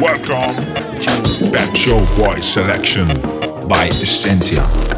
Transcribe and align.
Welcome 0.00 0.56
to 1.00 1.50
Pep 1.52 1.76
Show 1.76 1.98
Boy 2.16 2.40
Selection 2.40 3.06
by 3.68 3.86
Essentia. 3.86 4.97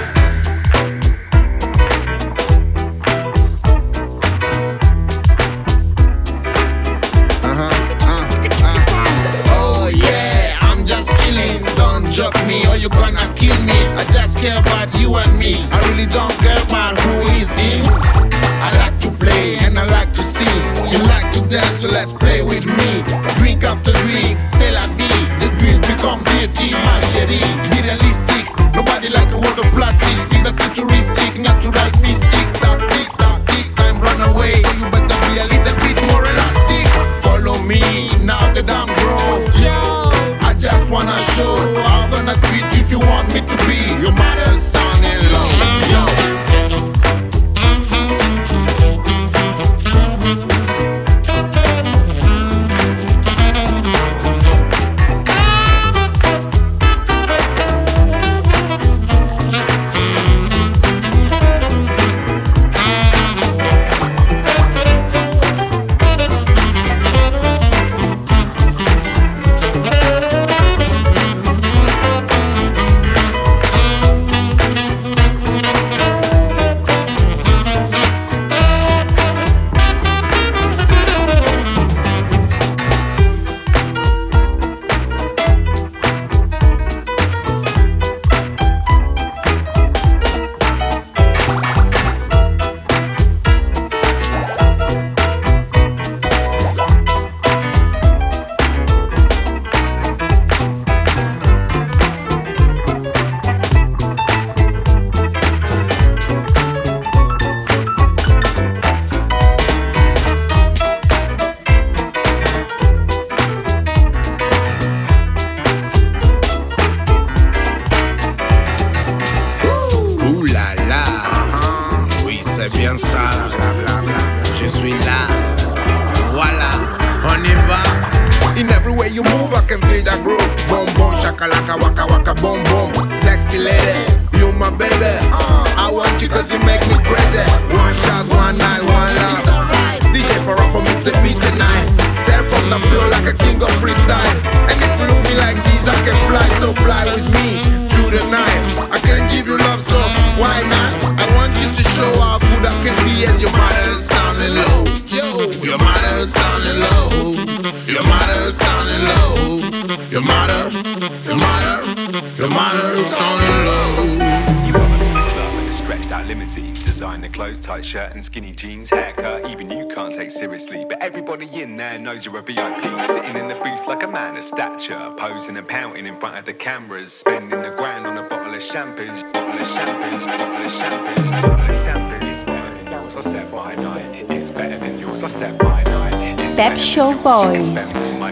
stage, 172.21 172.31
you 172.31 172.37
a 172.37 172.41
VIP, 172.41 173.07
sitting 173.07 173.35
in 173.35 173.47
the 173.47 173.55
booth 173.55 173.87
like 173.87 174.03
a 174.03 174.07
man 174.07 174.37
of 174.37 174.43
stature, 174.43 175.13
posing 175.17 175.57
and 175.57 175.67
pouting 175.67 176.05
in 176.05 176.19
front 176.19 176.37
of 176.37 176.45
the 176.45 176.53
cameras, 176.53 177.13
spending 177.13 177.61
the 177.61 177.69
grand 177.69 178.05
on 178.05 178.17
a 178.17 178.23
bottle 178.23 178.53
of 178.53 178.61
champagne, 178.61 179.09
bottle 179.31 179.59
of 179.59 179.67
champagne, 179.67 180.19
bottle 180.19 180.65
of 180.65 180.71
champagne, 180.71 181.25
bottle 181.33 181.57
of 181.57 181.61
champagne. 181.61 182.31
It's 182.31 182.43
better 182.43 182.77
than 182.77 182.89
yours, 182.91 183.15
I 183.15 183.21
said 183.21 183.51
by 183.51 183.75
nine. 183.75 184.25
It's 184.29 184.51
better 184.51 184.77
than 184.77 184.99
yours, 184.99 185.23
I 185.23 185.27
said 185.29 185.57
by 185.57 185.83
nine. 185.83 186.55
Pep 186.55 186.77
Show 186.77 187.13
Boys. 187.23 187.69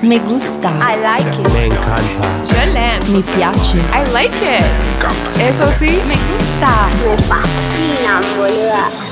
Me 0.03 0.19
gusta. 0.19 0.67
I 0.67 0.95
like 1.01 1.39
it. 1.39 1.53
Me 1.53 1.69
encanta. 1.69 2.45
Je 2.45 2.65
l'aime. 2.73 3.03
Mi 3.11 3.21
piace. 3.21 3.79
I 3.91 4.03
like 4.11 4.35
it. 4.41 4.63
Eso 5.39 5.65
sí, 5.71 6.01
me 6.05 6.15
gusta. 6.29 6.89
Me 7.05 7.17
fascina, 7.23 8.21
boludo. 8.37 9.08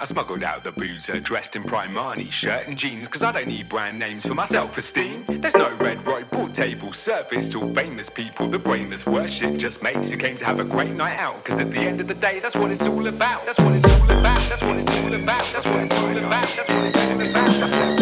I 0.00 0.04
smuggled 0.04 0.44
out 0.44 0.62
the 0.62 0.70
boozer, 0.70 1.18
dressed 1.18 1.56
in 1.56 1.64
Primani 1.64 2.30
shirt 2.30 2.68
and 2.68 2.78
jeans, 2.78 3.08
cause 3.08 3.24
I 3.24 3.32
don't 3.32 3.48
need 3.48 3.68
brand 3.68 3.98
names 3.98 4.24
for 4.24 4.34
my 4.34 4.46
self 4.46 4.78
esteem. 4.78 5.24
There's 5.28 5.56
no 5.56 5.74
red 5.76 6.06
right 6.06 6.28
board 6.30 6.54
table 6.54 6.92
service 6.92 7.52
or 7.54 7.68
famous 7.74 8.08
people. 8.08 8.48
The 8.48 8.60
brainless 8.60 9.06
worship 9.06 9.56
just 9.56 9.82
mates 9.82 10.10
who 10.10 10.16
came 10.16 10.36
to 10.36 10.44
have 10.44 10.60
a 10.60 10.64
great 10.64 10.92
night 10.92 11.18
out, 11.18 11.44
cause 11.44 11.58
at 11.58 11.72
the 11.72 11.80
end 11.80 12.00
of 12.00 12.06
the 12.06 12.14
day, 12.14 12.38
that's 12.38 12.54
what 12.54 12.70
it's 12.70 12.86
all 12.86 13.08
about. 13.08 13.44
That's 13.44 13.58
what 13.58 13.74
it's 13.74 14.00
all 14.00 14.10
about. 14.10 14.38
That's 14.40 14.62
what 14.62 14.76
it's 14.78 15.02
all 15.02 15.14
about. 15.14 15.42
That's 15.42 15.66
what 15.66 15.84
it's 15.84 16.02
all 16.02 16.16
about. 16.16 16.42
That's 16.42 16.68
what 16.68 16.94
it's 16.94 17.10
all 17.10 17.20
about. 17.20 17.97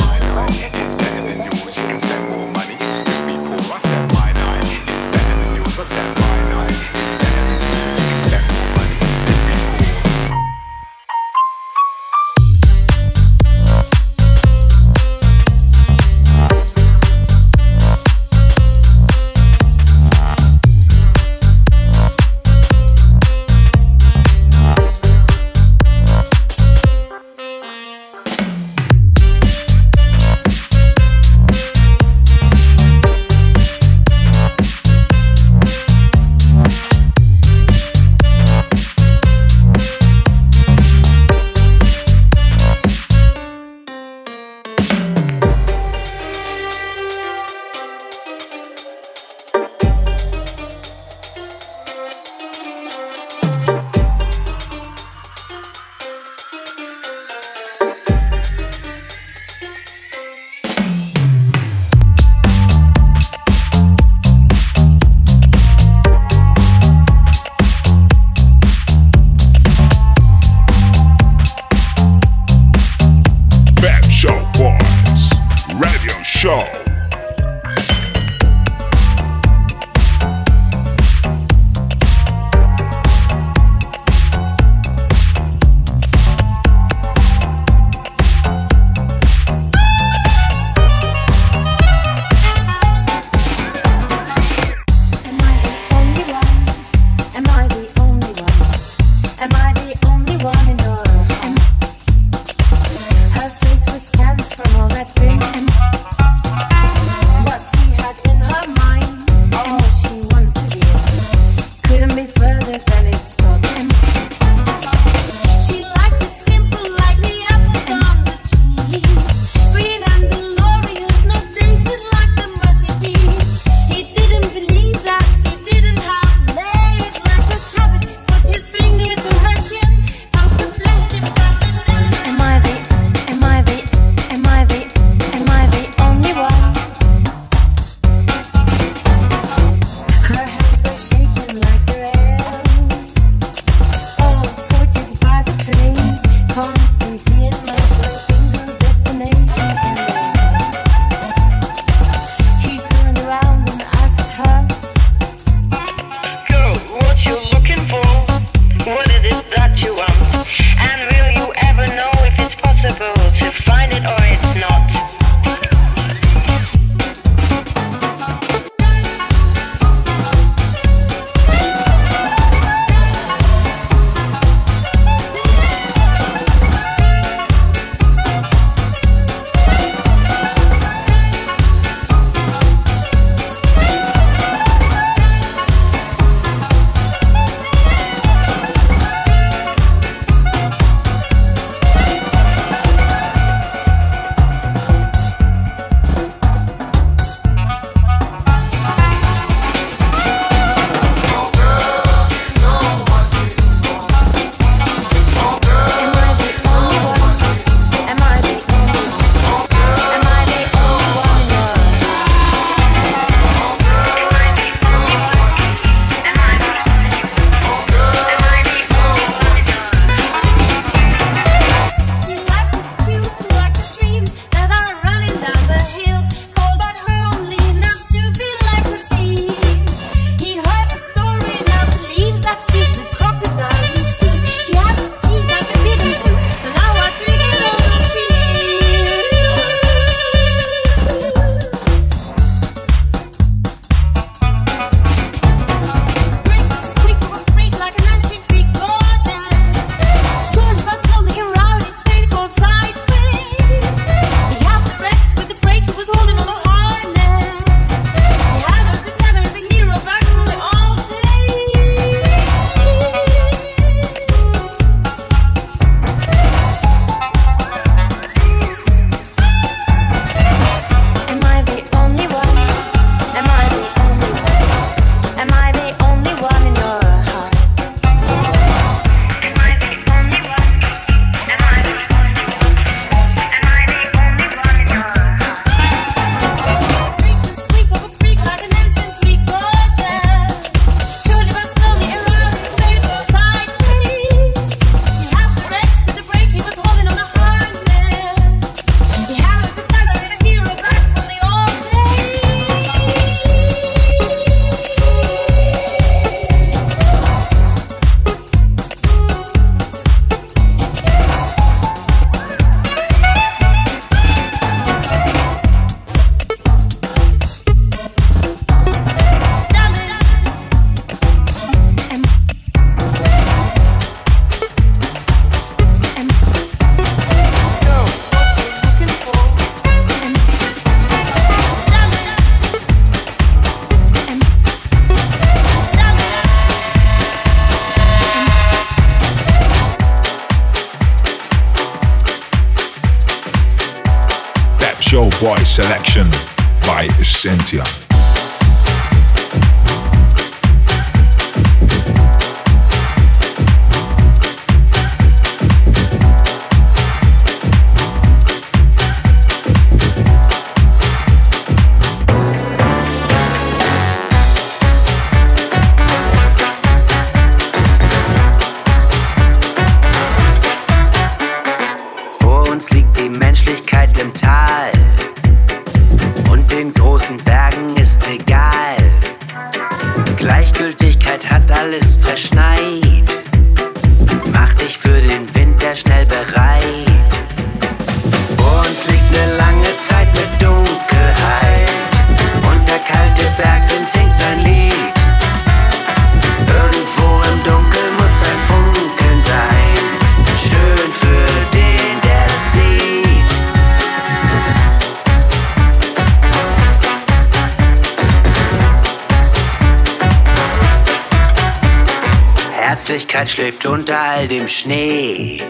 im 414.67 414.69
Schnee. 414.69 415.63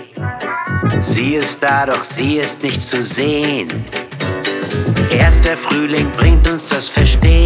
Sie 1.00 1.34
ist 1.34 1.62
da, 1.62 1.84
doch 1.84 2.02
sie 2.02 2.38
ist 2.38 2.62
nicht 2.62 2.80
zu 2.80 3.02
sehen. 3.02 3.68
Erst 5.10 5.44
der 5.44 5.58
Frühling 5.58 6.10
bringt 6.12 6.48
uns 6.48 6.70
das 6.70 6.88
Verstehen. 6.88 7.45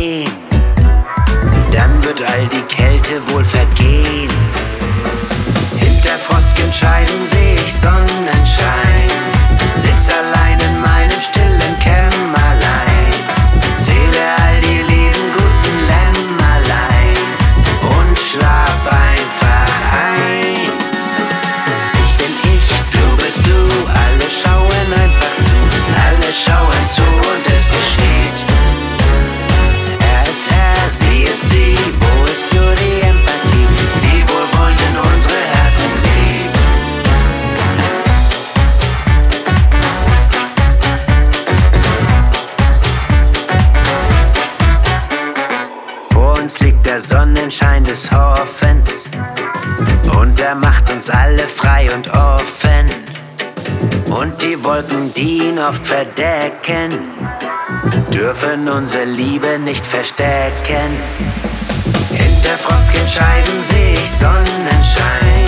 der 46.90 47.00
Sonnenschein 47.00 47.85
des 47.85 48.11
Hoffens. 48.11 49.12
Und 50.18 50.40
er 50.40 50.57
macht 50.57 50.90
uns 50.90 51.09
alle 51.09 51.46
frei 51.46 51.88
und 51.94 52.09
offen. 52.09 52.85
Und 54.07 54.42
die 54.42 54.62
Wolken, 54.64 55.14
die 55.14 55.38
ihn 55.38 55.59
oft 55.61 55.87
verdecken, 55.87 56.98
dürfen 58.12 58.68
unsere 58.68 59.05
Liebe 59.05 59.61
nicht 59.61 59.87
verstecken. 59.87 60.90
Hinter 62.11 62.59
Frosken 62.59 63.07
Scheiben 63.07 63.62
sehe 63.62 63.92
ich 63.92 64.11
Sonnenschein. 64.11 65.46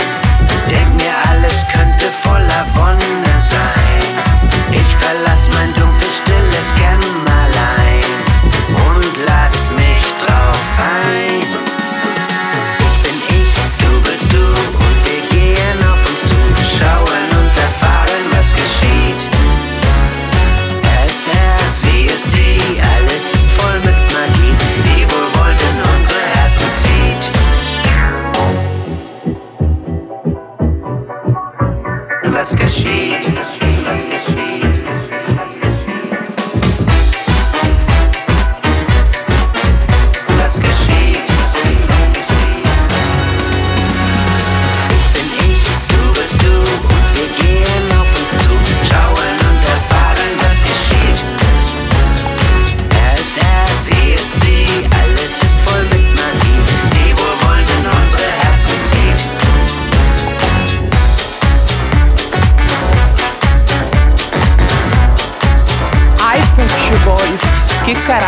Denk 0.71 0.95
mir, 0.95 1.15
alles 1.29 1.67
könnte 1.73 2.07
voller 2.21 2.65
Wonne 2.75 3.35
sein. 3.37 4.03
Ich 4.71 4.97
verlass 4.97 5.51
mein 5.55 5.75
dumpfes, 5.75 6.19
stilles 6.19 6.75
Kämmer. 6.77 7.32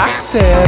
active. 0.04 0.63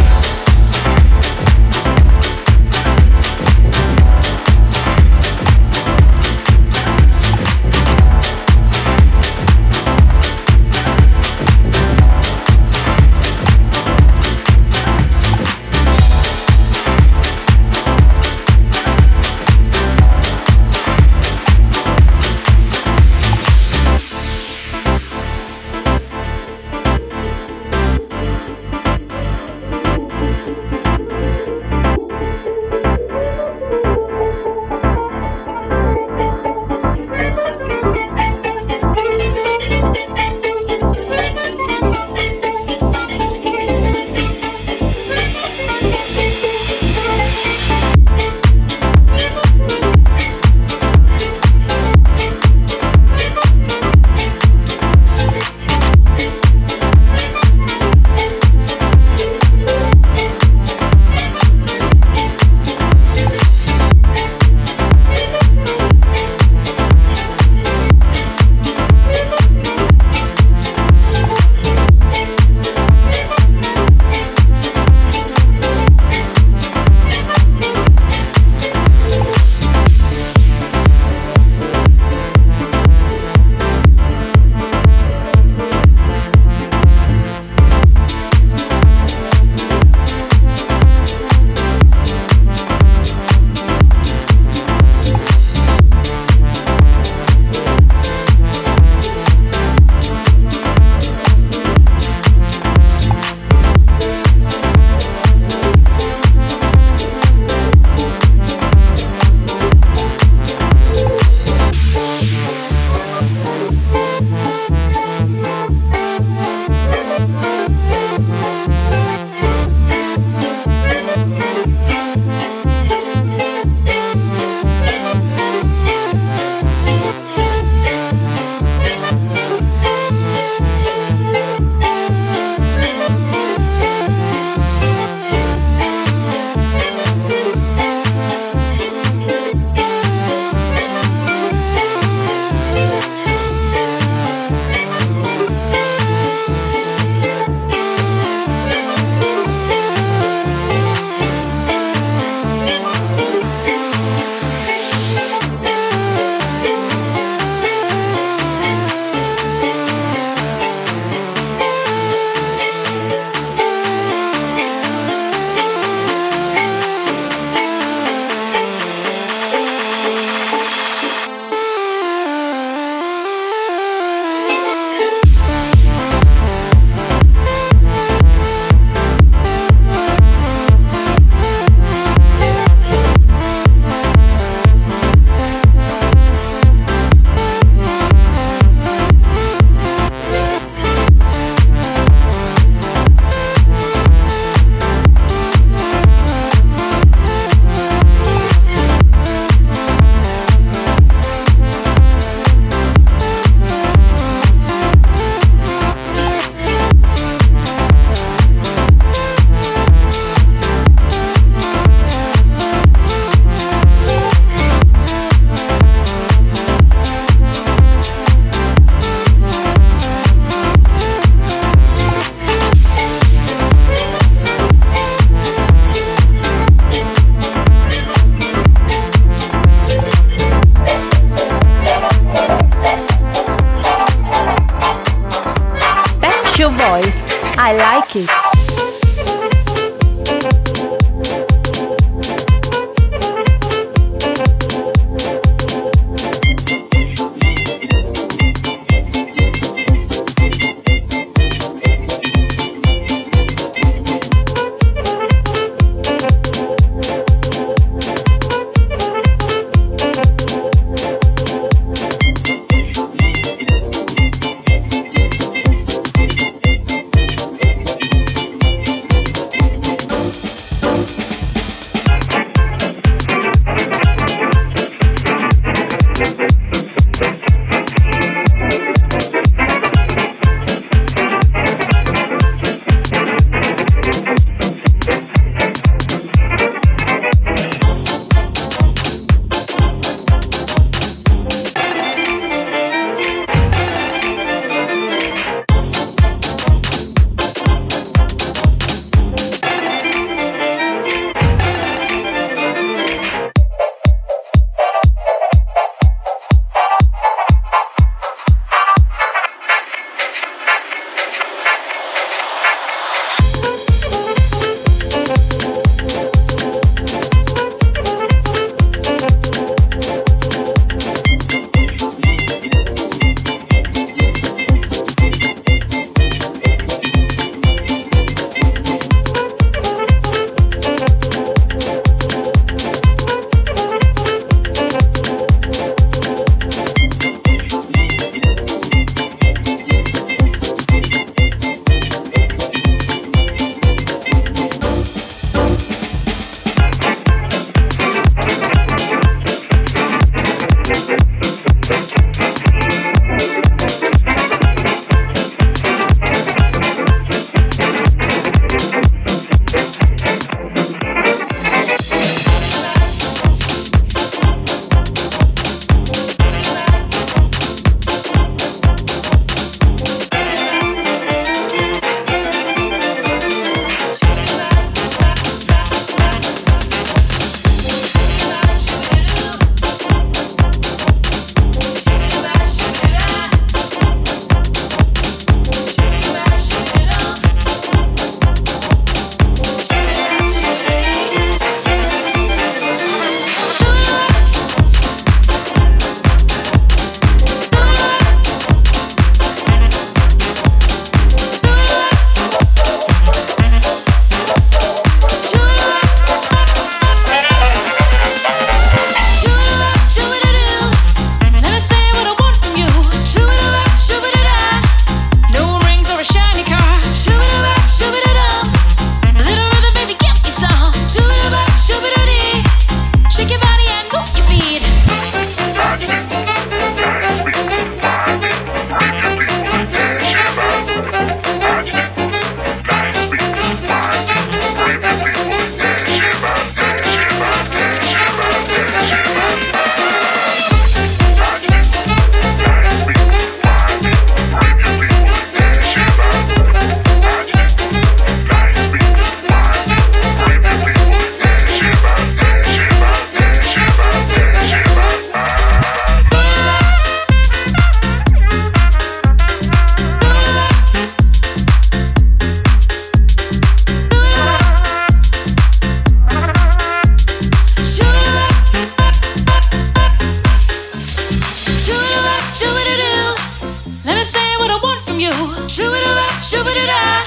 shooba 476.47 476.73
doo 476.79 476.87
dah. 476.87 477.23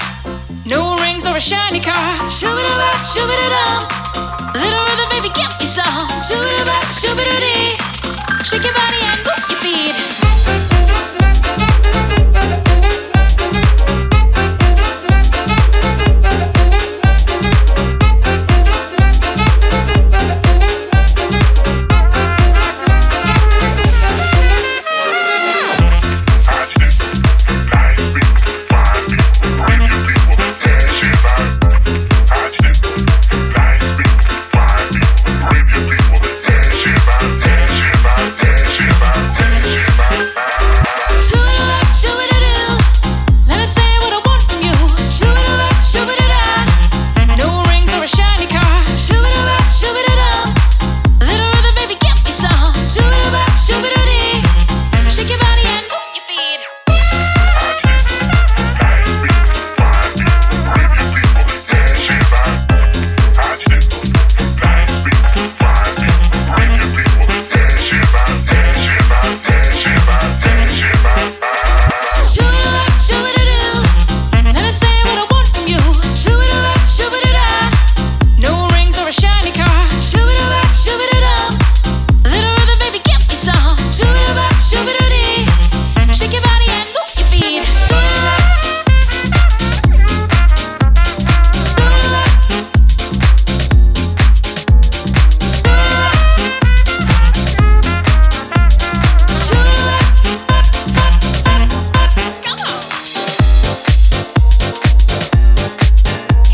No 0.64 0.96
rings 1.04 1.26
or 1.26 1.36
a 1.36 1.40
shiny 1.40 1.80
car, 1.80 2.16
shooba 2.28 2.62
doo 2.66 2.76
bop, 2.80 2.96
shooba 3.12 3.34
doo 3.40 3.50
dum. 3.54 3.80
Little 4.56 4.82
rhythm, 4.88 5.08
baby, 5.12 5.30
give 5.36 5.52
me 5.60 5.66
some, 5.66 6.08
shooba 6.24 6.48
doo 6.56 6.64
bop, 6.64 6.84
shooba 7.00 7.22
doo 7.28 7.40
dee. 7.44 7.76
Shake 8.48 8.64
your 8.64 8.74
body 8.74 9.00
and 9.10 9.29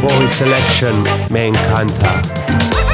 Boy 0.00 0.28
Selection 0.28 1.02
me 1.30 1.48
encanta. 1.48 2.87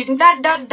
Is 0.00 0.69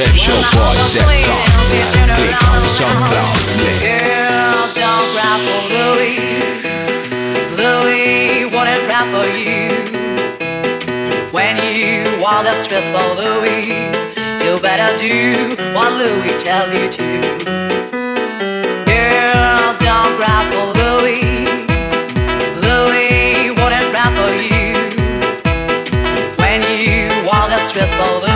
webshowboys.com 0.00 1.60
Click 2.16 2.40
on 2.48 2.60
SoundCloud 2.76 3.36
Girl, 3.84 4.64
don't 4.80 5.08
rap 5.14 5.40
for 5.44 5.62
Louie, 5.76 6.24
Louie, 7.60 8.44
wouldn't 8.44 8.84
rap 8.88 9.06
for 9.12 9.28
you. 9.36 9.68
When 11.32 11.56
you 11.58 12.24
are 12.24 12.42
the 12.42 12.54
stressful, 12.64 13.14
Louie, 13.16 13.92
You 14.42 14.58
better 14.60 14.96
do 14.96 15.54
what 15.74 15.92
Louie 15.92 16.38
tells 16.38 16.72
you 16.72 16.88
to. 16.90 17.20
Girls, 18.86 19.76
don't 19.78 20.18
for 20.18 20.70
for 24.16 24.32
you. 24.34 24.72
When 26.38 26.62
you 26.80 27.28
are 27.28 28.29